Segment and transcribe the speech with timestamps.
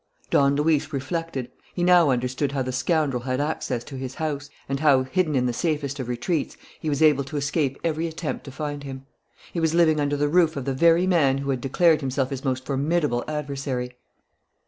[0.31, 1.51] Don Luis reflected.
[1.75, 5.45] He now understood how the scoundrel had access to his house, and how, hidden in
[5.45, 9.05] the safest of retreats, he was able to escape every attempt to find him.
[9.53, 12.43] He was living under the roof of the very man who had declared himself his
[12.43, 13.93] most formidable adversary.